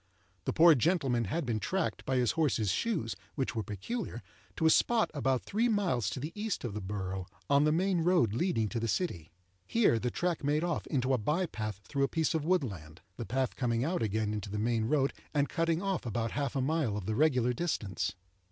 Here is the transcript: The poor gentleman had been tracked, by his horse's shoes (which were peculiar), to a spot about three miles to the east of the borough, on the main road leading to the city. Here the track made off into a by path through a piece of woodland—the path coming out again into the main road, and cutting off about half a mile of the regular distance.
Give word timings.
The 0.45 0.51
poor 0.53 0.73
gentleman 0.73 1.25
had 1.25 1.45
been 1.45 1.59
tracked, 1.59 2.05
by 2.05 2.15
his 2.15 2.31
horse's 2.31 2.71
shoes 2.71 3.15
(which 3.35 3.55
were 3.55 3.61
peculiar), 3.61 4.23
to 4.55 4.65
a 4.65 4.71
spot 4.71 5.11
about 5.13 5.43
three 5.43 5.69
miles 5.69 6.09
to 6.09 6.19
the 6.19 6.31
east 6.33 6.63
of 6.63 6.73
the 6.73 6.81
borough, 6.81 7.27
on 7.51 7.65
the 7.65 7.71
main 7.71 8.01
road 8.01 8.33
leading 8.33 8.67
to 8.69 8.79
the 8.79 8.87
city. 8.87 9.29
Here 9.67 9.99
the 9.99 10.09
track 10.09 10.43
made 10.43 10.63
off 10.63 10.87
into 10.87 11.13
a 11.13 11.19
by 11.19 11.45
path 11.45 11.81
through 11.83 12.01
a 12.05 12.07
piece 12.07 12.33
of 12.33 12.43
woodland—the 12.43 13.25
path 13.27 13.55
coming 13.55 13.83
out 13.85 14.01
again 14.01 14.33
into 14.33 14.49
the 14.49 14.57
main 14.57 14.85
road, 14.85 15.13
and 15.35 15.47
cutting 15.47 15.83
off 15.83 16.03
about 16.07 16.31
half 16.31 16.55
a 16.55 16.61
mile 16.61 16.97
of 16.97 17.05
the 17.05 17.13
regular 17.13 17.53
distance. 17.53 18.15